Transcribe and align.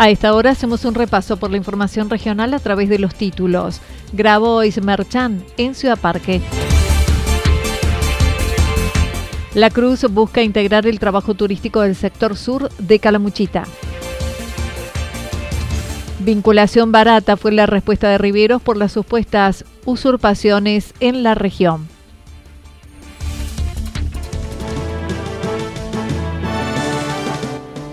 A 0.00 0.08
esta 0.08 0.32
hora 0.32 0.52
hacemos 0.52 0.86
un 0.86 0.94
repaso 0.94 1.36
por 1.36 1.50
la 1.50 1.58
información 1.58 2.08
regional 2.08 2.54
a 2.54 2.58
través 2.58 2.88
de 2.88 2.98
los 2.98 3.14
títulos. 3.14 3.82
Grabois 4.14 4.82
Merchan 4.82 5.44
en 5.58 5.74
Ciudad 5.74 5.98
Parque. 5.98 6.40
La 9.52 9.68
Cruz 9.68 10.06
busca 10.10 10.42
integrar 10.42 10.86
el 10.86 10.98
trabajo 10.98 11.34
turístico 11.34 11.82
del 11.82 11.94
sector 11.96 12.34
sur 12.38 12.70
de 12.78 12.98
Calamuchita. 12.98 13.64
Vinculación 16.20 16.92
barata 16.92 17.36
fue 17.36 17.52
la 17.52 17.66
respuesta 17.66 18.08
de 18.08 18.16
Riveros 18.16 18.62
por 18.62 18.78
las 18.78 18.92
supuestas 18.92 19.66
usurpaciones 19.84 20.94
en 21.00 21.22
la 21.22 21.34
región. 21.34 21.99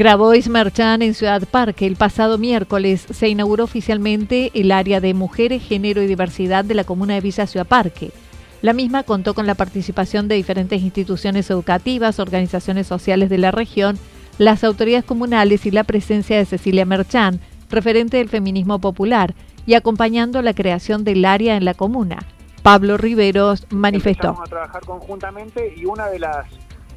Grabois 0.00 0.48
Merchan 0.48 1.02
en 1.02 1.12
Ciudad 1.12 1.42
Parque. 1.46 1.86
El 1.86 1.94
pasado 1.94 2.38
miércoles 2.38 3.06
se 3.10 3.28
inauguró 3.28 3.64
oficialmente 3.64 4.50
el 4.54 4.72
área 4.72 4.98
de 4.98 5.12
mujeres, 5.12 5.62
género 5.62 6.00
y 6.00 6.06
diversidad 6.06 6.64
de 6.64 6.72
la 6.72 6.84
comuna 6.84 7.12
de 7.12 7.20
Villa 7.20 7.46
Ciudad 7.46 7.66
Parque. 7.66 8.10
La 8.62 8.72
misma 8.72 9.02
contó 9.02 9.34
con 9.34 9.46
la 9.46 9.56
participación 9.56 10.26
de 10.26 10.36
diferentes 10.36 10.80
instituciones 10.80 11.50
educativas, 11.50 12.18
organizaciones 12.18 12.86
sociales 12.86 13.28
de 13.28 13.36
la 13.36 13.50
región, 13.50 13.98
las 14.38 14.64
autoridades 14.64 15.04
comunales 15.04 15.66
y 15.66 15.70
la 15.70 15.84
presencia 15.84 16.38
de 16.38 16.46
Cecilia 16.46 16.86
Merchan, 16.86 17.38
referente 17.68 18.16
del 18.16 18.30
feminismo 18.30 18.78
popular, 18.78 19.34
y 19.66 19.74
acompañando 19.74 20.40
la 20.40 20.54
creación 20.54 21.04
del 21.04 21.26
área 21.26 21.58
en 21.58 21.66
la 21.66 21.74
comuna. 21.74 22.20
Pablo 22.62 22.96
Riveros 22.96 23.66
manifestó. 23.68 24.30
A 24.30 24.44
trabajar 24.44 24.82
conjuntamente 24.82 25.74
y 25.76 25.84
una 25.84 26.08
de 26.08 26.20
las 26.20 26.46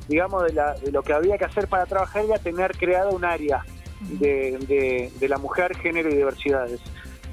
digamos, 0.07 0.43
de, 0.43 0.91
lo 0.91 1.01
que 1.03 1.13
había 1.13 1.37
que 1.37 1.45
hacer 1.45 1.67
para 1.67 1.85
trabajar 1.85 2.25
era 2.25 2.37
tener 2.37 2.77
creado 2.77 3.11
un 3.11 3.25
área 3.25 3.63
de, 4.01 5.11
la 5.21 5.37
mujer, 5.37 5.75
género 5.77 6.09
y 6.09 6.15
diversidades. 6.15 6.81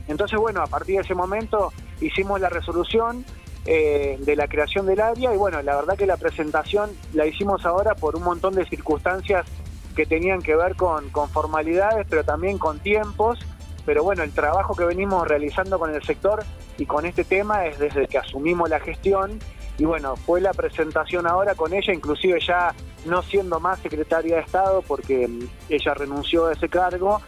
Entonces, 0.08 0.38
bueno, 0.38 0.62
a 0.62 0.66
partir 0.66 0.96
de 0.96 1.02
ese 1.02 1.14
momento 1.14 1.72
hicimos 2.00 2.40
la 2.40 2.48
resolución 2.48 3.24
eh, 3.66 4.16
de 4.20 4.36
la 4.36 4.48
creación 4.48 4.86
del 4.86 5.00
área 5.00 5.34
y 5.34 5.36
bueno, 5.36 5.60
la 5.62 5.76
verdad 5.76 5.96
que 5.96 6.06
la 6.06 6.16
presentación 6.16 6.90
la 7.12 7.26
hicimos 7.26 7.66
ahora 7.66 7.94
por 7.94 8.16
un 8.16 8.22
montón 8.22 8.54
de 8.54 8.64
circunstancias 8.64 9.46
que 9.94 10.06
tenían 10.06 10.40
que 10.40 10.56
ver 10.56 10.76
con, 10.76 11.10
con 11.10 11.28
formalidades, 11.28 12.06
pero 12.08 12.24
también 12.24 12.58
con 12.58 12.78
tiempos. 12.78 13.38
Pero 13.84 14.04
bueno, 14.04 14.22
el 14.22 14.32
trabajo 14.32 14.74
que 14.74 14.84
venimos 14.84 15.26
realizando 15.26 15.78
con 15.78 15.94
el 15.94 16.02
sector 16.02 16.44
y 16.78 16.86
con 16.86 17.06
este 17.06 17.24
tema 17.24 17.66
es 17.66 17.78
desde 17.78 18.06
que 18.06 18.18
asumimos 18.18 18.68
la 18.70 18.80
gestión 18.80 19.38
y 19.80 19.86
bueno, 19.86 20.14
fue 20.14 20.42
la 20.42 20.52
presentación 20.52 21.26
ahora 21.26 21.54
con 21.54 21.72
ella, 21.72 21.94
inclusive 21.94 22.38
ya 22.46 22.74
no 23.06 23.22
siendo 23.22 23.58
más 23.60 23.78
secretaria 23.78 24.36
de 24.36 24.42
Estado 24.42 24.82
porque 24.86 25.26
mm, 25.26 25.40
ella 25.70 25.94
renunció 25.94 26.48
a 26.48 26.52
ese 26.52 26.68
cargo. 26.68 27.22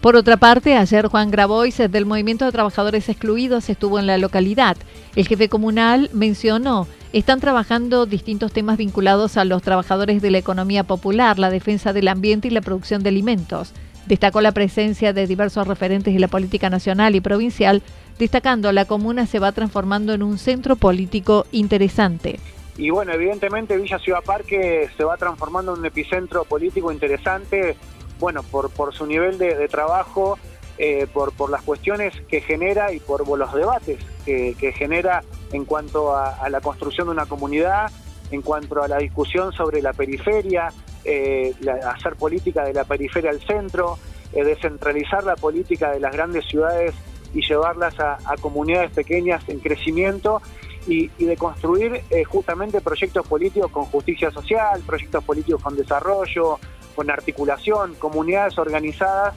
Por 0.00 0.16
otra 0.16 0.36
parte, 0.36 0.76
ayer 0.76 1.06
Juan 1.06 1.30
Grabois 1.30 1.78
del 1.78 2.04
Movimiento 2.04 2.44
de 2.44 2.50
Trabajadores 2.50 3.08
Excluidos 3.08 3.70
estuvo 3.70 4.00
en 4.00 4.08
la 4.08 4.18
localidad. 4.18 4.76
El 5.14 5.28
jefe 5.28 5.48
comunal 5.48 6.10
mencionó, 6.12 6.88
están 7.12 7.38
trabajando 7.38 8.04
distintos 8.04 8.52
temas 8.52 8.78
vinculados 8.78 9.36
a 9.36 9.44
los 9.44 9.62
trabajadores 9.62 10.20
de 10.20 10.32
la 10.32 10.38
economía 10.38 10.82
popular, 10.82 11.38
la 11.38 11.50
defensa 11.50 11.92
del 11.92 12.08
ambiente 12.08 12.48
y 12.48 12.50
la 12.50 12.62
producción 12.62 13.04
de 13.04 13.10
alimentos. 13.10 13.74
Destacó 14.06 14.40
la 14.40 14.50
presencia 14.50 15.12
de 15.12 15.28
diversos 15.28 15.68
referentes 15.68 16.12
de 16.12 16.18
la 16.18 16.26
política 16.26 16.68
nacional 16.68 17.14
y 17.14 17.20
provincial 17.20 17.80
destacando 18.18 18.72
la 18.72 18.84
comuna 18.84 19.26
se 19.26 19.38
va 19.38 19.52
transformando 19.52 20.12
en 20.12 20.22
un 20.22 20.38
centro 20.38 20.76
político 20.76 21.46
interesante. 21.52 22.38
Y 22.76 22.90
bueno, 22.90 23.12
evidentemente 23.12 23.76
Villa 23.76 23.98
Ciudad 23.98 24.22
Parque 24.24 24.88
se 24.96 25.04
va 25.04 25.16
transformando 25.16 25.74
en 25.74 25.80
un 25.80 25.86
epicentro 25.86 26.44
político 26.44 26.90
interesante, 26.90 27.76
bueno, 28.18 28.42
por, 28.42 28.70
por 28.70 28.94
su 28.94 29.06
nivel 29.06 29.36
de, 29.36 29.68
trabajo, 29.68 30.38
eh, 30.78 31.06
por, 31.12 31.32
por 31.32 31.50
las 31.50 31.62
cuestiones 31.62 32.14
que 32.28 32.40
genera 32.40 32.92
y 32.92 33.00
por 33.00 33.26
los 33.28 33.52
debates 33.52 33.98
que, 34.24 34.72
genera 34.76 35.22
en 35.52 35.64
cuanto 35.64 36.16
a, 36.16 36.48
la 36.48 36.60
construcción 36.60 37.08
de 37.08 37.12
una 37.12 37.26
comunidad, 37.26 37.90
en 38.30 38.40
cuanto 38.40 38.82
a 38.82 38.88
la 38.88 38.98
discusión 38.98 39.52
sobre 39.52 39.82
la 39.82 39.92
periferia, 39.92 40.72
eh, 41.04 41.54
hacer 41.84 42.16
política 42.16 42.64
de 42.64 42.72
la 42.72 42.84
periferia 42.84 43.30
al 43.30 43.40
centro, 43.40 43.98
eh, 44.32 44.44
descentralizar 44.44 45.24
la 45.24 45.36
política 45.36 45.90
de 45.90 46.00
las 46.00 46.12
grandes 46.12 46.46
ciudades 46.46 46.94
y 47.34 47.42
llevarlas 47.46 47.98
a, 47.98 48.18
comunidades 48.40 48.92
pequeñas 48.92 49.46
en 49.48 49.60
crecimiento 49.60 50.42
y, 50.86 51.08
de 51.08 51.36
construir 51.36 52.02
eh, 52.10 52.24
justamente 52.24 52.80
proyectos 52.80 53.26
políticos 53.26 53.70
con 53.70 53.84
justicia 53.84 54.30
social, 54.30 54.80
proyectos 54.86 55.22
políticos 55.24 55.62
con 55.62 55.76
desarrollo, 55.76 56.58
con 56.94 57.10
articulación, 57.10 57.94
comunidades 57.94 58.58
organizadas 58.58 59.34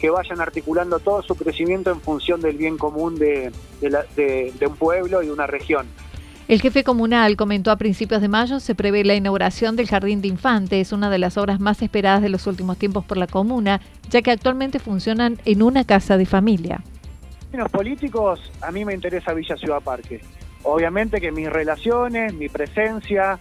que 0.00 0.10
vayan 0.10 0.40
articulando 0.40 1.00
todo 1.00 1.22
su 1.22 1.34
crecimiento 1.34 1.90
en 1.90 2.00
función 2.00 2.40
del 2.40 2.56
bien 2.56 2.78
común 2.78 3.16
de, 3.16 3.50
de 3.80 4.66
un 4.66 4.76
pueblo 4.76 5.22
y 5.22 5.28
una 5.28 5.46
región. 5.46 5.86
El 6.48 6.62
jefe 6.62 6.82
comunal 6.82 7.36
comentó 7.36 7.70
a 7.70 7.76
principios 7.76 8.22
de 8.22 8.28
mayo 8.28 8.58
se 8.58 8.74
prevé 8.74 9.04
la 9.04 9.14
inauguración 9.14 9.76
del 9.76 9.86
Jardín 9.86 10.22
de 10.22 10.28
Infantes, 10.28 10.92
una 10.92 11.10
de 11.10 11.18
las 11.18 11.36
obras 11.36 11.60
más 11.60 11.82
esperadas 11.82 12.22
de 12.22 12.30
los 12.30 12.46
últimos 12.46 12.78
tiempos 12.78 13.04
por 13.04 13.18
la 13.18 13.26
comuna, 13.26 13.82
ya 14.08 14.22
que 14.22 14.30
actualmente 14.30 14.78
funcionan 14.78 15.36
en 15.44 15.62
una 15.62 15.84
casa 15.84 16.16
de 16.16 16.24
familia. 16.24 16.80
En 17.52 17.60
los 17.60 17.70
políticos, 17.70 18.52
a 18.60 18.70
mí 18.70 18.84
me 18.84 18.92
interesa 18.92 19.32
Villa 19.32 19.56
Ciudad 19.56 19.80
Parque. 19.80 20.20
Obviamente 20.64 21.20
que 21.20 21.32
mis 21.32 21.48
relaciones, 21.48 22.34
mi 22.34 22.48
presencia, 22.48 23.38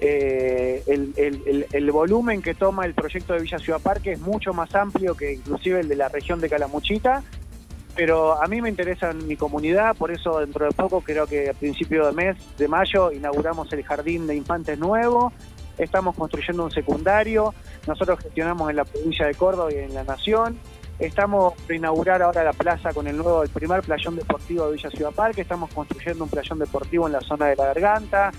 eh, 0.00 0.82
el, 0.86 1.90
volumen 1.92 2.40
que 2.42 2.54
toma 2.54 2.86
el 2.86 2.94
proyecto 2.94 3.34
de 3.34 3.40
Villa 3.40 3.58
Ciudad 3.58 3.80
Parque 3.80 4.12
es 4.12 4.20
mucho 4.20 4.52
más 4.52 4.74
amplio 4.74 5.14
que 5.14 5.34
inclusive 5.34 5.80
el 5.80 5.88
de 5.88 5.96
la 5.96 6.08
región 6.08 6.40
de 6.40 6.48
Calamuchita, 6.48 7.22
pero 7.94 8.42
a 8.42 8.46
mí 8.46 8.62
me 8.62 8.70
interesa 8.70 9.12
mi 9.12 9.36
comunidad, 9.36 9.94
por 9.96 10.10
eso 10.10 10.40
dentro 10.40 10.64
de 10.64 10.72
poco, 10.72 11.02
creo 11.02 11.26
que 11.26 11.50
a 11.50 11.54
principio 11.54 12.06
de 12.06 12.12
mes 12.12 12.36
de 12.56 12.68
mayo, 12.68 13.12
inauguramos 13.12 13.72
el 13.72 13.84
Jardín 13.84 14.26
de 14.26 14.34
Infantes 14.34 14.78
Nuevo, 14.78 15.32
estamos 15.78 16.16
construyendo 16.16 16.64
un 16.64 16.70
secundario, 16.70 17.54
nosotros 17.86 18.18
gestionamos 18.20 18.70
en 18.70 18.76
la 18.76 18.84
provincia 18.84 19.26
de 19.26 19.34
Córdoba 19.34 19.72
y 19.72 19.76
en 19.76 19.94
la 19.94 20.04
Nación, 20.04 20.58
Estamos 21.02 21.54
por 21.54 21.74
inaugurar 21.74 22.22
ahora 22.22 22.44
la 22.44 22.52
plaza 22.52 22.92
con 22.92 23.08
el 23.08 23.16
nuevo, 23.16 23.42
el 23.42 23.48
primer 23.48 23.82
playón 23.82 24.14
deportivo 24.14 24.66
de 24.66 24.76
Villa 24.76 24.88
Ciudad 24.88 25.10
Parque. 25.10 25.40
Estamos 25.40 25.68
construyendo 25.74 26.22
un 26.22 26.30
playón 26.30 26.60
deportivo 26.60 27.08
en 27.08 27.14
la 27.14 27.20
zona 27.20 27.46
de 27.46 27.56
la 27.56 27.66
Garganta. 27.66 28.30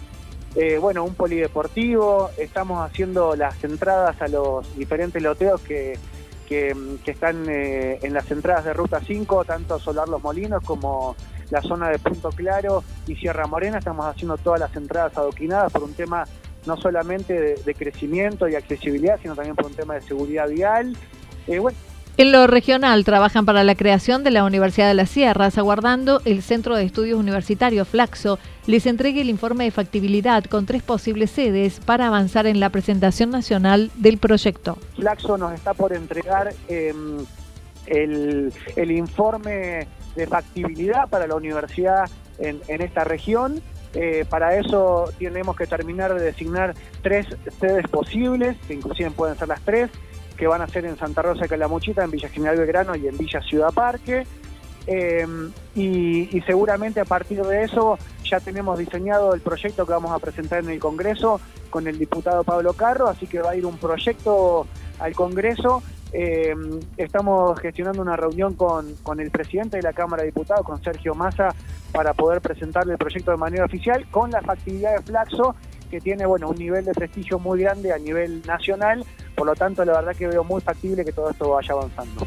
Eh, 0.56 0.77
bueno, 0.77 1.04
un 1.04 1.13
polideportivo. 1.13 2.30
Estamos 2.38 2.89
haciendo 2.89 3.36
las 3.36 3.62
entradas 3.65 4.21
a 4.21 4.30
los 4.30 4.77
diferentes 4.77 5.21
loteos 5.21 5.60
que, 5.60 6.00
que, 6.48 6.74
están 7.06 7.50
eh, 7.50 8.00
en 8.01 8.13
las 8.13 8.31
entradas 8.31 8.63
de 8.63 8.71
Ruta 8.71 9.01
5, 9.06 9.44
tanto 9.44 9.77
Solar 9.77 10.07
Los 10.07 10.24
Molinos 10.24 10.63
como 10.63 11.18
la 11.50 11.62
zona 11.62 11.89
de 11.89 12.00
Punto 12.00 12.30
Claro 12.30 12.81
y 13.07 13.18
Sierra 13.18 13.45
Morena. 13.45 13.80
Estamos 13.80 14.06
haciendo 14.06 14.38
todas 14.38 14.62
las 14.62 14.74
entradas 14.77 15.18
adoquinadas 15.18 15.69
por 15.69 15.83
un 15.83 15.95
tema 15.95 16.24
no 16.66 16.77
solamente 16.77 17.57
de, 17.57 17.75
crecimiento 17.75 18.48
y 18.48 18.56
accesibilidad, 18.56 19.19
sino 19.21 19.36
también 19.36 19.57
por 19.57 19.66
un 19.66 19.74
tema 19.74 19.95
de 19.95 20.01
seguridad 20.01 20.48
vial. 20.48 20.95
Eh, 21.45 21.59
en 22.15 22.31
lo 22.31 22.45
regional 22.45 23.06
trabajan 23.06 23.44
para 23.44 23.63
la 23.63 23.74
creación 23.74 24.24
de 24.24 24.30
la 24.30 24.44
Universidad 24.44 24.88
de 24.88 24.94
las 24.94 25.10
Sierras, 25.10 25.57
aguardando 25.57 26.21
el 26.25 26.44
Centro 26.44 26.75
de 26.75 26.83
Estudios 26.83 27.19
Universitarios 27.19 27.88
Flaxo 27.88 28.38
les 28.68 28.86
entregue 28.86 29.21
el 29.21 29.31
informe 29.31 29.63
de 29.63 29.71
factibilidad 29.71 30.44
con 30.44 30.68
tres 30.68 30.83
posibles 30.83 31.31
sedes 31.31 31.80
para 31.80 32.07
avanzar 32.07 32.45
en 32.45 32.60
la 32.60 32.69
presentación 32.69 33.31
nacional 33.31 33.89
del 33.95 34.19
proyecto. 34.19 34.77
Flaxo 34.95 35.39
nos 35.39 35.54
está 35.54 35.74
por 35.74 35.92
entregar 35.92 36.54
em, 36.68 37.18
el, 37.88 38.51
informe 38.92 39.88
de 40.16 40.27
factibilidad 40.27 41.09
para 41.09 41.25
la 41.25 41.33
universidad 41.33 42.07
en, 42.38 42.62
esta 42.81 43.04
región. 43.04 43.59
Eh, 43.95 44.25
para 44.30 44.56
eso 44.57 45.06
tenemos 45.18 45.56
que 45.56 45.66
terminar 45.66 46.13
de 46.13 46.24
designar 46.24 46.75
tres 47.01 47.25
sedes 47.59 47.88
posibles, 47.88 48.56
que 48.68 48.75
inclusive 48.75 49.09
pueden 49.12 49.36
ser 49.38 49.48
las 49.48 49.62
tres 49.62 49.89
que 50.38 50.47
van 50.47 50.62
a 50.62 50.68
ser 50.68 50.85
en 50.85 50.97
Santa 50.97 51.21
Rosa 51.21 51.44
de 51.44 51.50
Calamuchita, 51.50 52.03
en 52.03 52.12
Villa 52.12 52.30
General 52.30 52.57
Belgrano 52.57 52.95
y 52.95 53.07
en 53.07 53.18
Villa 53.18 53.41
Ciudad 53.41 53.74
Parque. 53.74 54.25
Eh, 54.85 55.25
y, 55.75 56.41
seguramente 56.45 57.00
a 57.00 57.06
partir 57.06 57.41
de 57.41 57.63
eso 57.63 57.97
ya 58.25 58.41
tenemos 58.41 58.77
diseñado 58.77 59.33
el 59.33 59.39
proyecto 59.39 59.85
que 59.85 59.94
vamos 59.94 60.12
a 60.12 60.19
presentar 60.19 60.62
en 60.62 60.71
el 60.71 60.80
Congreso 60.80 61.39
con 61.69 61.88
el 61.88 61.97
diputado 61.97 62.44
Pablo 62.44 62.74
Carro, 62.74 63.07
así 63.07 63.25
que 63.25 63.39
va 63.39 63.51
a 63.51 63.56
ir 63.56 63.65
un 63.65 63.77
proyecto 63.77 64.68
al 65.00 65.13
Congreso. 65.13 65.81
Eh, 66.12 66.53
estamos 66.97 67.59
gestionando 67.59 68.01
una 68.01 68.15
reunión 68.15 68.53
con, 68.53 68.94
con, 69.01 69.19
el 69.19 69.31
presidente 69.31 69.77
de 69.77 69.83
la 69.83 69.94
Cámara 69.94 70.21
de 70.21 70.27
Diputados, 70.27 70.65
con 70.65 70.83
Sergio 70.83 71.15
Massa, 71.15 71.56
para 71.91 72.13
poder 72.13 72.41
presentarle 72.41 72.94
el 72.94 73.00
proyecto 73.00 73.31
de 73.31 73.38
manera 73.38 73.65
oficial 73.65 74.06
con 74.12 74.30
la 74.30 74.41
factibilidad 74.41 74.95
de 74.95 75.01
Flaxo, 75.01 75.56
que 75.94 76.01
tiene 76.01 76.25
bueno 76.25 76.50
un 76.50 76.56
nivel 76.56 76.84
de 76.84 76.92
prestigio 76.92 77.38
muy 77.38 77.62
grande 77.62 77.94
a 77.94 78.00
nivel 78.00 78.42
nacional, 78.48 79.06
por 79.36 79.45
lo 79.45 79.54
tanto, 79.54 79.86
la 79.86 79.94
verdad 79.94 80.16
que 80.16 80.25
veo 80.25 80.44
muy 80.44 80.60
factible 80.60 81.06
que 81.06 81.12
todo 81.12 81.30
esto 81.30 81.51
vaya 81.51 81.72
avanzando. 81.72 82.25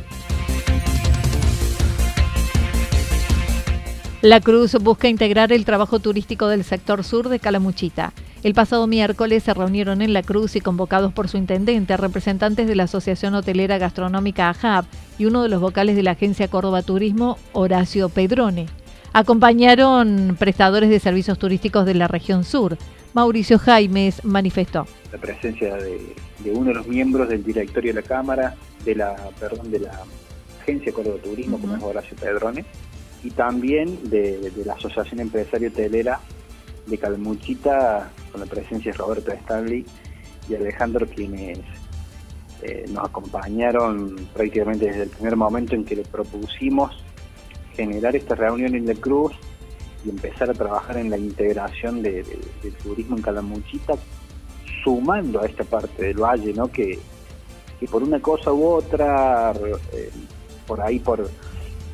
La 4.23 4.41
Cruz 4.41 4.75
busca 4.75 5.09
integrar 5.09 5.51
el 5.51 5.65
trabajo 5.65 5.99
turístico 5.99 6.47
del 6.47 6.63
sector 6.63 7.03
sur 7.03 7.29
de 7.29 7.41
Calamuchita. 7.41 8.13
El 8.45 8.55
pasado 8.55 8.87
miércoles 8.87 9.43
se 9.43 9.53
reunieron 9.53 10.01
en 10.01 10.13
La 10.13 10.23
Cruz 10.23 10.55
y 10.55 10.61
convocados 10.61 11.13
por 11.13 11.27
su 11.27 11.37
intendente 11.37 11.97
representantes 11.97 12.69
de 12.69 12.77
la 12.77 12.85
Asociación 12.85 13.35
Hotelera 13.35 13.79
Gastronómica 13.79 14.49
AJAB 14.49 14.85
y 15.19 15.25
uno 15.25 15.43
de 15.43 15.49
los 15.49 15.61
vocales 15.61 15.97
de 15.97 16.05
la 16.05 16.13
Agencia 16.13 16.47
Córdoba 16.47 16.83
Turismo, 16.83 17.37
Horacio 17.53 18.11
Pedrone. 18.11 18.67
Acompañaron 19.13 20.37
prestadores 20.39 20.91
de 20.91 21.01
servicios 21.01 21.39
turísticos 21.39 21.87
de 21.87 21.95
la 21.95 22.07
región 22.07 22.45
sur. 22.45 22.77
Mauricio 23.17 23.59
Jaimes 23.59 24.23
manifestó. 24.27 24.87
La 25.11 25.17
presencia 25.17 25.75
de, 25.77 26.15
uno 26.53 26.67
de 26.67 26.75
los 26.75 26.87
miembros 26.87 27.27
del 27.31 27.43
directorio 27.43 27.95
de 27.95 28.03
la 28.03 28.07
Cámara, 28.07 28.55
de 28.85 28.95
la, 28.95 29.17
perdón, 29.41 29.71
de 29.71 29.81
la 29.81 30.03
Agencia 30.61 30.93
Córdoba 30.93 31.17
Turismo, 31.25 31.59
como 31.59 31.75
es 31.75 31.83
Horacio 31.83 32.15
Pedrone, 32.15 32.67
y 33.25 33.31
también 33.31 34.11
de, 34.11 34.53
la 34.67 34.75
Asociación 34.75 35.21
Empresario 35.21 35.73
Telera 35.73 36.21
de 36.87 36.99
Calmuchita, 36.99 38.11
con 38.31 38.43
la 38.43 38.47
presencia 38.47 38.93
de 38.93 38.99
Roberto 38.99 39.33
Stanley 39.33 39.87
y 40.51 40.55
Alejandro, 40.55 41.07
quienes 41.07 41.61
eh, 42.61 42.85
nos 42.91 43.07
acompañaron 43.07 44.15
prácticamente 44.35 44.89
desde 44.89 45.05
el 45.05 45.09
primer 45.09 45.37
momento 45.37 45.75
en 45.75 45.87
que 45.87 45.97
le 45.97 46.03
propusimos 46.03 47.03
generar 47.75 48.15
esta 48.15 48.35
reunión 48.35 48.75
en 48.75 48.85
la 48.85 48.95
Cruz 48.95 49.33
y 50.07 50.11
empezar 50.11 50.49
a 50.51 50.55
trabajar 50.55 50.99
en 50.99 51.11
la 51.11 51.19
integración 51.19 52.01
del 52.03 52.25
turismo 52.83 53.17
en 53.17 53.23
Calamuchita, 53.23 53.95
sumando 54.85 55.43
a 55.43 55.47
esta 55.47 55.65
parte 55.65 56.05
del 56.05 56.19
valle, 56.19 56.53
¿no? 56.55 56.69
Que, 56.69 56.99
por 57.91 58.03
una 58.03 58.21
cosa 58.21 58.53
u 58.53 58.65
otra, 58.65 59.53
eh, 59.53 60.11
por 60.67 60.81
ahí 60.81 60.99
por 60.99 61.29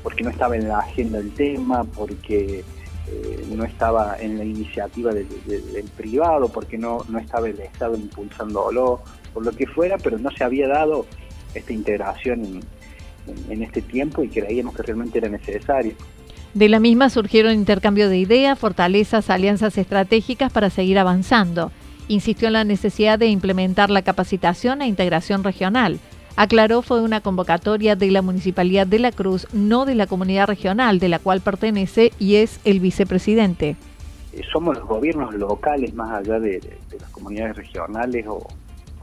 porque 0.02 0.24
no 0.24 0.30
estaba 0.30 0.56
en 0.56 0.68
la 0.68 0.80
agenda 0.80 1.18
el 1.18 1.32
tema, 1.32 1.84
porque 1.84 2.64
eh, 3.08 3.46
no 3.54 3.64
estaba 3.64 4.16
en 4.18 4.36
la 4.36 4.44
iniciativa 4.44 5.12
del, 5.12 5.26
privado, 5.96 6.48
porque 6.48 6.76
no, 6.76 7.04
no 7.08 7.18
estaba 7.18 7.48
el 7.48 7.60
Estado 7.60 7.96
impulsándolo, 7.96 9.00
por 9.32 9.44
lo 9.44 9.52
que 9.52 9.66
fuera, 9.66 9.98
pero 9.98 10.18
no 10.18 10.30
se 10.32 10.42
había 10.42 10.66
dado 10.66 11.06
esta 11.54 11.72
integración 11.72 12.44
en, 12.44 12.62
en 13.48 13.62
este 13.62 13.82
tiempo 13.82 14.24
y 14.24 14.28
creíamos 14.28 14.74
que 14.74 14.82
realmente 14.82 15.18
era 15.18 15.28
necesario. 15.28 15.94
De 16.54 16.68
la 16.68 16.80
misma 16.80 17.08
surgieron 17.08 17.54
intercambio 17.54 18.10
de 18.10 18.18
ideas, 18.18 18.58
fortalezas, 18.58 19.30
alianzas 19.30 19.78
estratégicas 19.78 20.52
para 20.52 20.68
seguir 20.68 20.98
avanzando. 20.98 21.72
Insistió 22.08 22.48
en 22.48 22.54
la 22.54 22.64
necesidad 22.64 23.18
de 23.18 23.28
implementar 23.28 23.88
la 23.88 24.02
capacitación 24.02 24.82
e 24.82 24.86
integración 24.86 25.44
regional. 25.44 25.98
Aclaró 26.36 26.82
fue 26.82 27.00
una 27.00 27.22
convocatoria 27.22 27.96
de 27.96 28.10
la 28.10 28.20
Municipalidad 28.20 28.86
de 28.86 28.98
La 28.98 29.12
Cruz, 29.12 29.46
no 29.54 29.86
de 29.86 29.94
la 29.94 30.06
comunidad 30.06 30.46
regional 30.46 30.98
de 30.98 31.08
la 31.08 31.18
cual 31.18 31.40
pertenece 31.40 32.12
y 32.18 32.36
es 32.36 32.60
el 32.64 32.80
vicepresidente. 32.80 33.76
Somos 34.52 34.76
los 34.76 34.86
gobiernos 34.86 35.34
locales, 35.34 35.94
más 35.94 36.10
allá 36.10 36.38
de, 36.38 36.60
las 36.98 37.10
comunidades 37.10 37.56
regionales 37.56 38.26
o, 38.26 38.46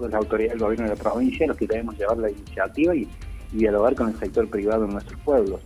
las 0.02 0.13
autoridades 0.13 0.54
del 0.54 0.62
gobierno 0.62 0.90
de 0.90 0.95
la 0.95 1.02
provincia, 1.02 1.48
los 1.48 1.57
que 1.57 1.68
debemos 1.68 1.98
llevar 1.98 2.18
la 2.18 2.30
iniciativa 2.30 2.95
y 2.95 3.07
dialogar 3.52 3.95
con 3.95 4.10
el 4.10 4.19
sector 4.19 4.48
privado 4.48 4.86
en 4.86 4.92
nuestros 4.92 5.19
pueblos. 5.22 5.62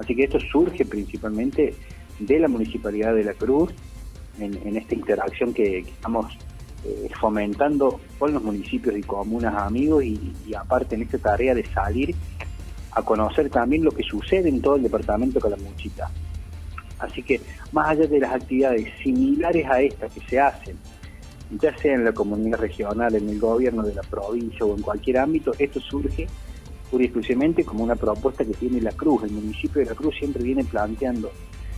Así 0.00 0.16
que 0.16 0.24
esto 0.24 0.40
surge 0.40 0.86
principalmente 0.86 1.74
de 2.18 2.38
la 2.38 2.48
Municipalidad 2.48 3.14
de 3.14 3.24
La 3.24 3.34
Cruz, 3.34 3.70
en, 4.38 4.76
esta 4.76 4.94
interacción 4.94 5.52
que, 5.52 5.80
estamos 5.80 6.32
eh, 6.86 7.10
fomentando 7.20 8.00
con 8.18 8.32
los 8.32 8.42
municipios 8.42 8.96
y 8.96 9.02
comunas 9.02 9.54
amigos 9.54 10.02
y, 10.02 10.32
aparte 10.58 10.94
en 10.94 11.02
esta 11.02 11.18
tarea 11.18 11.54
de 11.54 11.66
salir 11.66 12.14
a 12.92 13.02
conocer 13.02 13.50
también 13.50 13.84
lo 13.84 13.90
que 13.90 14.02
sucede 14.02 14.48
en 14.48 14.62
todo 14.62 14.76
el 14.76 14.82
departamento 14.82 15.34
de 15.34 15.42
Calamuchita. 15.42 16.10
Así 16.98 17.22
que 17.22 17.40
más 17.72 17.90
allá 17.90 18.06
de 18.06 18.20
las 18.20 18.32
actividades 18.32 18.88
similares 19.02 19.66
a 19.66 19.82
estas 19.82 20.12
que 20.12 20.20
se 20.22 20.40
hacen, 20.40 20.76
ya 21.60 21.76
sea 21.76 21.94
en 21.94 22.04
la 22.06 22.12
comunidad 22.12 22.58
regional, 22.58 23.14
en 23.14 23.28
el 23.28 23.38
gobierno 23.38 23.82
de 23.82 23.94
la 23.94 24.02
provincia 24.02 24.64
o 24.64 24.74
en 24.74 24.82
cualquier 24.82 25.18
ámbito, 25.18 25.52
esto 25.58 25.80
surge 25.80 26.26
pura 26.90 27.04
y 27.04 27.06
exclusivamente 27.06 27.64
como 27.64 27.84
una 27.84 27.96
propuesta 27.96 28.44
que 28.44 28.52
tiene 28.52 28.80
la 28.80 28.92
Cruz. 28.92 29.22
El 29.24 29.32
municipio 29.32 29.80
de 29.80 29.86
la 29.86 29.94
Cruz 29.94 30.14
siempre 30.18 30.42
viene 30.42 30.64
planteando 30.64 31.30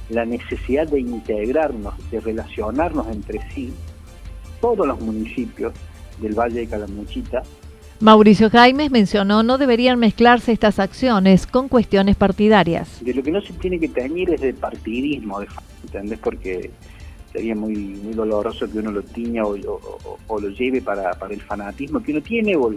la 0.09 0.25
necesidad 0.25 0.88
de 0.88 1.00
integrarnos, 1.00 1.95
de 2.11 2.21
relacionarnos 2.21 3.07
entre 3.09 3.40
sí, 3.50 3.73
todos 4.61 4.87
los 4.87 5.00
municipios 5.00 5.73
del 6.21 6.35
Valle 6.35 6.61
de 6.61 6.66
Calamuchita. 6.66 7.42
Mauricio 8.00 8.50
Jaimes 8.50 8.90
mencionó 8.90 9.45
no 9.45 9.59
deberían 9.59 9.99
mezclarse 9.99 10.50
estas 10.50 10.81
acciones 10.81 11.47
con 11.47 11.69
cuestiones 11.69 12.16
partidarias. 12.16 13.02
De 13.04 13.14
lo 13.14 13.23
que 13.23 13.31
no 13.31 13.40
se 13.40 13.52
tiene 13.52 13.78
que 13.78 13.88
teñir 13.88 14.31
es 14.31 14.40
de 14.40 14.52
partidismo, 14.54 15.40
¿entendés? 15.85 16.19
Porque 16.19 16.71
sería 17.33 17.54
muy 17.54 17.76
muy 17.76 18.12
doloroso 18.12 18.71
que 18.71 18.78
uno 18.78 18.90
lo 18.90 19.02
tiña 19.02 19.45
o, 19.45 19.57
lo 19.57 20.49
lleve 20.50 20.83
para, 20.83 21.12
para, 21.12 21.33
el 21.33 21.40
fanatismo 21.40 22.02
que 22.02 22.12
uno 22.12 22.21
tiene 22.21 22.57
o, 22.57 22.73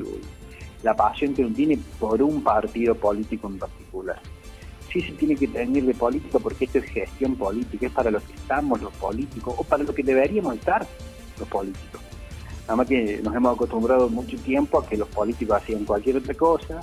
la 0.86 0.96
pasión 0.96 1.34
que 1.34 1.44
uno 1.44 1.56
tiene 1.56 1.80
por 2.00 2.22
un 2.22 2.44
partido 2.44 2.94
político 2.94 3.48
en 3.48 3.58
particular. 3.58 4.22
Sí 4.94 5.02
se 5.02 5.14
tiene 5.14 5.36
que 5.36 5.48
tener 5.48 5.84
de 5.84 5.96
política 5.96 6.38
porque 6.38 6.66
esto 6.66 6.78
es 6.78 6.86
gestión 6.86 7.36
política, 7.36 7.88
es 7.88 7.92
para 7.92 8.12
lo 8.12 8.20
que 8.20 8.34
estamos 8.34 8.80
los 8.80 8.94
políticos 8.94 9.56
o 9.58 9.64
para 9.64 9.84
lo 9.84 9.96
que 9.96 10.04
deberíamos 10.04 10.54
estar 10.54 10.86
los 11.40 11.50
políticos. 11.50 12.00
Nada 12.62 12.76
más 12.76 12.88
que 12.88 13.20
nos 13.24 13.36
hemos 13.36 13.56
acostumbrado 13.56 14.10
mucho 14.10 14.38
tiempo 14.38 14.78
a 14.78 14.86
que 14.88 14.96
los 14.96 15.08
políticos 15.08 15.58
hacían 15.58 15.86
cualquier 15.86 16.18
otra 16.18 16.36
cosa, 16.36 16.80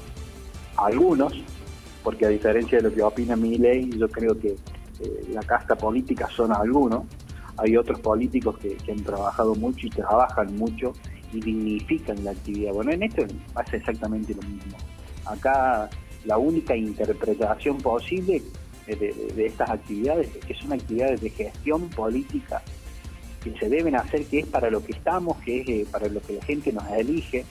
algunos, 0.77 1.33
porque 2.03 2.27
a 2.27 2.29
diferencia 2.29 2.79
de 2.79 2.85
lo 2.89 2.93
que 2.93 3.03
opina 3.05 3.37
mi 3.37 3.57
ley, 3.57 3.89
yo 3.97 4.09
creo 4.09 4.37
que 4.37 4.49
eh, 4.49 5.29
la 5.33 5.43
casta 5.43 5.77
política 5.77 6.29
son 6.35 6.53
algunos, 6.53 7.05
hay 7.57 7.77
otros 7.77 8.01
políticos 8.01 8.59
que, 8.59 8.75
que 8.75 8.91
han 8.91 9.05
trabajado 9.05 9.55
mucho 9.55 9.87
y 9.87 9.91
trabajan 9.91 10.57
mucho 10.57 10.93
y 11.33 11.41
dignifican 11.41 12.23
la 12.25 12.33
actividad. 12.33 12.73
Bueno, 12.73 12.93
en 12.93 13.03
esto 13.03 13.25
pasa 13.53 13.77
exactamente 13.77 14.35
lo 14.35 14.43
mismo. 14.43 14.77
Acá 15.25 15.89
la 16.25 16.39
única 16.39 16.77
interpretación 16.77 17.79
posible 17.79 18.43
de, 18.87 19.47
estas 19.47 19.71
actividades 19.71 20.29
es 20.35 20.45
que 20.45 20.55
son 20.55 20.73
actividades 20.73 21.21
de 21.21 21.31
gestión 21.31 21.89
política 21.91 22.63
que 23.43 23.53
se 23.59 23.69
deben 23.69 23.97
hacer, 23.97 24.25
que 24.27 24.41
es 24.41 24.47
para 24.47 24.71
lo 24.71 24.85
que 24.85 24.93
estamos, 24.93 25.37
que 25.39 25.61
es 25.61 25.69
eh, 25.69 25.87
para 25.91 26.09
lo 26.09 26.21
que 26.21 26.35
la 26.35 26.45
gente 26.45 26.73
nos 26.73 26.89
elige. 26.91 27.45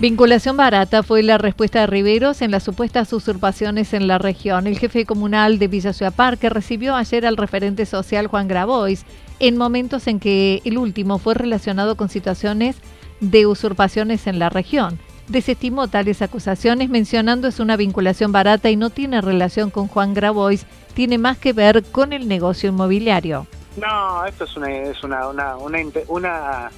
Vinculación 0.00 0.56
barata 0.56 1.04
fue 1.04 1.22
la 1.22 1.38
respuesta 1.38 1.78
de 1.78 1.86
Riveros 1.86 2.42
en 2.42 2.50
las 2.50 2.64
supuestas 2.64 3.12
usurpaciones 3.12 3.94
en 3.94 4.08
la 4.08 4.18
región. 4.18 4.66
El 4.66 4.76
jefe 4.76 5.06
comunal 5.06 5.60
de 5.60 5.68
Villa 5.68 5.92
Ciudad 5.92 6.12
Parque 6.12 6.48
recibió 6.48 6.96
ayer 6.96 7.24
al 7.24 7.36
referente 7.36 7.86
social 7.86 8.26
Juan 8.26 8.48
Grabois 8.48 9.04
en 9.42 9.56
momentos 9.56 10.06
en 10.06 10.20
que 10.20 10.62
el 10.64 10.78
último 10.78 11.18
fue 11.18 11.34
relacionado 11.34 11.96
con 11.96 12.08
situaciones 12.08 12.76
de 13.18 13.44
usurpaciones 13.46 14.28
en 14.28 14.38
la 14.38 14.48
región. 14.48 15.00
Desestimó 15.26 15.88
tales 15.88 16.22
acusaciones 16.22 16.88
mencionando 16.88 17.48
es 17.48 17.58
una 17.58 17.76
vinculación 17.76 18.30
barata 18.30 18.70
y 18.70 18.76
no 18.76 18.90
tiene 18.90 19.20
relación 19.20 19.70
con 19.70 19.88
Juan 19.88 20.14
Grabois, 20.14 20.64
tiene 20.94 21.18
más 21.18 21.38
que 21.38 21.52
ver 21.52 21.82
con 21.82 22.12
el 22.12 22.28
negocio 22.28 22.68
inmobiliario. 22.68 23.48
No, 23.76 24.24
esto 24.26 24.44
es 24.44 24.56
una, 24.56 25.26
una, 25.28 25.56
una, 25.56 25.78
una, 26.06 26.70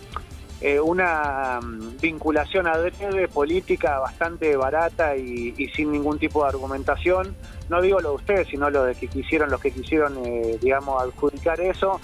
eh, 0.62 0.80
mm, 0.80 2.00
vinculación 2.00 2.66
adrede 2.66 3.28
política 3.28 3.99
bastante 3.99 4.56
barata 4.56 5.14
y, 5.18 5.52
sin 5.76 5.92
ningún 5.92 6.18
tipo 6.18 6.42
de 6.44 6.49
argumentación. 6.49 7.37
No 7.68 7.83
digo 7.83 8.00
lo 8.00 8.11
de 8.11 8.14
ustedes, 8.14 8.49
sino 8.49 8.71
lo 8.71 8.85
de 8.85 8.94
que 8.94 9.09
quisieron, 9.09 9.50
los 9.50 9.61
que 9.61 9.71
quisieron, 9.71 10.16
eh, 10.25 10.59
digamos, 10.62 11.02
adjudicar 11.02 11.61
eso. 11.61 12.00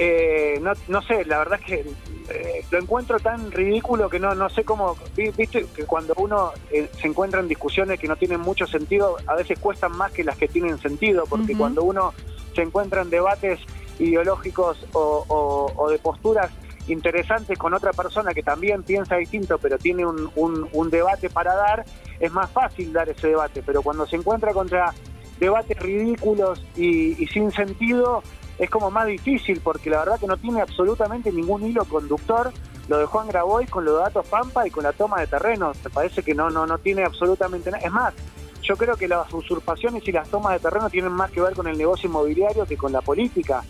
Eh, 0.00 0.60
no, 0.62 0.74
no 0.86 1.02
sé, 1.02 1.24
la 1.24 1.38
verdad 1.38 1.58
es 1.60 1.66
que 1.66 1.90
eh, 2.30 2.64
lo 2.70 2.78
encuentro 2.78 3.18
tan 3.18 3.50
ridículo 3.50 4.08
que 4.08 4.20
no, 4.20 4.32
no 4.32 4.48
sé 4.48 4.62
cómo, 4.62 4.96
viste 5.16 5.66
que 5.74 5.84
cuando 5.86 6.14
uno 6.18 6.52
eh, 6.70 6.88
se 7.00 7.08
encuentra 7.08 7.40
en 7.40 7.48
discusiones 7.48 7.98
que 7.98 8.06
no 8.06 8.14
tienen 8.14 8.38
mucho 8.38 8.68
sentido, 8.68 9.16
a 9.26 9.34
veces 9.34 9.58
cuestan 9.58 9.90
más 9.96 10.12
que 10.12 10.22
las 10.22 10.36
que 10.36 10.46
tienen 10.46 10.78
sentido, 10.78 11.24
porque 11.28 11.56
cuando 11.56 11.82
uno 11.82 12.14
se 12.54 12.62
encuentra 12.62 13.02
en 13.02 13.10
debates 13.10 13.58
ideológicos 13.98 14.86
o, 14.92 15.88
de 15.90 15.98
posturas 15.98 16.52
interesantes 16.86 17.58
con 17.58 17.74
otra 17.74 17.92
persona 17.92 18.32
que 18.32 18.44
también 18.44 18.84
piensa 18.84 19.16
distinto, 19.16 19.58
pero 19.58 19.78
tiene 19.78 20.06
un, 20.06 20.30
un, 20.36 20.90
debate 20.90 21.28
para 21.28 21.56
dar, 21.56 21.84
es 22.20 22.30
más 22.30 22.48
fácil 22.52 22.92
dar 22.92 23.08
ese 23.08 23.26
debate, 23.26 23.64
pero 23.66 23.82
cuando 23.82 24.06
se 24.06 24.14
encuentra 24.14 24.52
contra 24.52 24.94
debates 25.40 25.76
ridículos 25.80 26.64
y, 26.76 27.20
y 27.20 27.26
sin 27.26 27.50
sentido, 27.50 28.22
es 28.58 28.70
como 28.70 28.90
más 28.90 29.06
difícil 29.06 29.60
porque 29.62 29.90
la 29.90 30.00
verdad 30.00 30.18
que 30.18 30.26
no 30.26 30.36
tiene 30.36 30.60
absolutamente 30.60 31.30
ningún 31.32 31.64
hilo 31.64 31.84
conductor 31.84 32.52
lo 32.88 32.98
de 32.98 33.04
Juan 33.04 33.28
Grabois 33.28 33.70
con 33.70 33.84
los 33.84 33.98
datos 33.98 34.26
Pampa 34.26 34.66
y 34.66 34.70
con 34.70 34.82
la 34.82 34.92
toma 34.92 35.20
de 35.20 35.26
terrenos. 35.26 35.76
Me 35.84 35.90
parece 35.90 36.22
que 36.22 36.34
no, 36.34 36.50
no, 36.50 36.66
no 36.66 36.78
tiene 36.78 37.04
absolutamente 37.04 37.70
nada. 37.70 37.84
Es 37.84 37.92
más, 37.92 38.14
yo 38.62 38.76
creo 38.76 38.96
que 38.96 39.06
las 39.06 39.32
usurpaciones 39.32 40.06
y 40.08 40.12
las 40.12 40.28
tomas 40.28 40.54
de 40.54 40.60
terreno 40.60 40.88
tienen 40.88 41.12
más 41.12 41.30
que 41.30 41.40
ver 41.40 41.54
con 41.54 41.66
el 41.68 41.76
negocio 41.76 42.08
inmobiliario 42.08 42.64
que 42.64 42.76
con 42.76 42.92
la 42.92 43.02
política. 43.02 43.62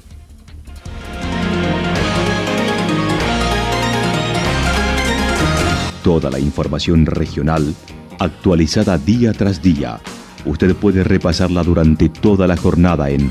Toda 6.03 6.31
la 6.31 6.39
información 6.39 7.05
regional 7.05 7.75
actualizada 8.21 8.99
día 8.99 9.33
tras 9.33 9.61
día. 9.61 10.01
Usted 10.45 10.75
puede 10.77 11.05
repasarla 11.05 11.63
durante 11.63 12.09
toda 12.09 12.47
la 12.47 12.57
jornada 12.57 13.11
en 13.11 13.31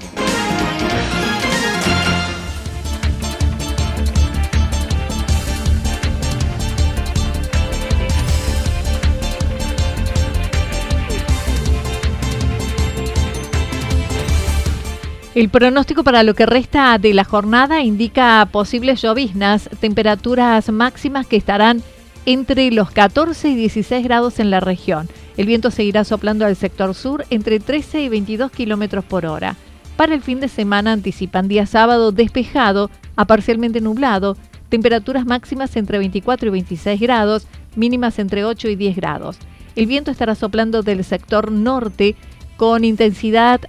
El 15.33 15.47
pronóstico 15.47 16.03
para 16.03 16.23
lo 16.23 16.33
que 16.33 16.45
resta 16.45 16.97
de 16.97 17.13
la 17.13 17.23
jornada 17.23 17.81
indica 17.81 18.45
posibles 18.51 19.01
lloviznas, 19.01 19.69
temperaturas 19.79 20.69
máximas 20.69 21.25
que 21.25 21.37
estarán 21.37 21.81
entre 22.25 22.69
los 22.69 22.91
14 22.91 23.47
y 23.47 23.55
16 23.55 24.03
grados 24.03 24.39
en 24.39 24.49
la 24.49 24.59
región. 24.59 25.07
El 25.37 25.45
viento 25.45 25.71
seguirá 25.71 26.03
soplando 26.03 26.45
al 26.45 26.57
sector 26.57 26.93
sur 26.93 27.23
entre 27.29 27.61
13 27.61 28.01
y 28.01 28.09
22 28.09 28.51
kilómetros 28.51 29.05
por 29.05 29.25
hora. 29.25 29.55
Para 29.95 30.15
el 30.15 30.21
fin 30.21 30.41
de 30.41 30.49
semana 30.49 30.91
anticipan 30.91 31.47
día 31.47 31.65
sábado 31.65 32.11
despejado 32.11 32.91
a 33.15 33.23
parcialmente 33.23 33.79
nublado, 33.79 34.35
temperaturas 34.67 35.25
máximas 35.25 35.77
entre 35.77 35.97
24 35.97 36.49
y 36.49 36.51
26 36.51 36.99
grados, 36.99 37.47
mínimas 37.77 38.19
entre 38.19 38.43
8 38.43 38.67
y 38.67 38.75
10 38.75 38.97
grados. 38.97 39.37
El 39.77 39.85
viento 39.85 40.11
estará 40.11 40.35
soplando 40.35 40.83
del 40.83 41.05
sector 41.05 41.53
norte 41.53 42.17
con 42.57 42.83
intensidad 42.83 43.61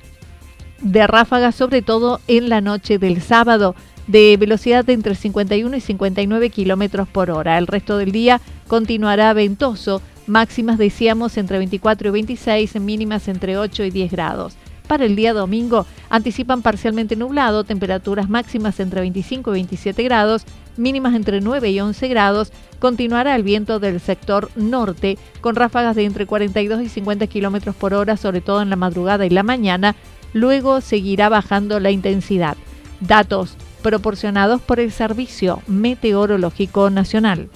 de 0.83 1.07
ráfagas, 1.07 1.55
sobre 1.55 1.83
todo 1.83 2.21
en 2.27 2.49
la 2.49 2.61
noche 2.61 2.99
del 2.99 3.23
sábado, 3.23 3.75
de 4.07 4.37
velocidad 4.39 4.85
de 4.85 4.93
entre 4.95 5.15
51 5.15 5.77
y 5.77 5.81
59 5.81 6.51
kilómetros 6.51 7.09
por 7.09 7.31
hora. 7.31 7.59
El 7.59 7.67
resto 7.67 7.97
del 7.99 8.13
día 8.13 8.41
continuará 8.67 9.33
ventoso, 9.33 10.03
máximas 10.27 10.79
decíamos 10.79 11.37
entre 11.37 11.59
24 11.59 12.09
y 12.09 12.13
26, 12.13 12.81
mínimas 12.81 13.29
entre 13.29 13.57
8 13.57 13.85
y 13.85 13.91
10 13.91 14.13
grados. 14.13 14.57
Para 14.89 15.05
el 15.05 15.17
día 15.17 15.33
domingo 15.33 15.87
anticipan 16.11 16.61
parcialmente 16.61 17.17
nublado, 17.17 17.65
temperaturas 17.65 18.29
máximas 18.29 18.79
entre 18.81 19.01
25 19.01 19.51
y 19.51 19.55
27 19.55 20.03
grados, 20.03 20.45
mínimas 20.77 21.15
entre 21.15 21.41
9 21.41 21.71
y 21.71 21.81
11 21.81 22.09
grados. 22.09 22.53
Continuará 22.79 23.37
el 23.37 23.45
viento 23.45 23.79
del 23.79 24.01
sector 24.01 24.51
norte 24.57 25.17
con 25.41 25.55
ráfagas 25.55 25.97
de 25.97 26.05
entre 26.05 26.27
42 26.27 26.83
y 26.83 26.89
50 26.89 27.27
kilómetros 27.29 27.77
por 27.77 27.95
hora, 27.95 28.17
sobre 28.17 28.41
todo 28.41 28.61
en 28.61 28.71
la 28.71 28.77
madrugada 28.77 29.25
y 29.25 29.31
la 29.31 29.45
mañana, 29.45 29.95
Luego 30.33 30.81
seguirá 30.81 31.29
bajando 31.29 31.81
la 31.81 31.91
intensidad. 31.91 32.57
Datos 33.01 33.57
proporcionados 33.83 34.61
por 34.63 34.81
el 34.81 34.93
Servicio 34.93 35.61
Meteorológico 35.67 36.89
Nacional. 36.91 37.51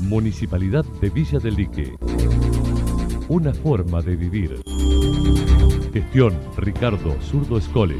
Municipalidad 0.00 0.84
de 1.00 1.10
Villa 1.10 1.38
del 1.38 1.54
Lique. 1.54 1.94
Una 3.28 3.54
forma 3.54 4.02
de 4.02 4.16
vivir. 4.16 4.60
Gestión 5.92 6.36
Ricardo 6.56 7.16
Zurdo 7.22 7.58
Escole. 7.58 7.96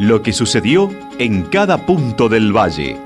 Lo 0.00 0.22
que 0.22 0.32
sucedió 0.32 0.90
en 1.18 1.42
cada 1.44 1.86
punto 1.86 2.28
del 2.28 2.52
valle. 2.54 3.05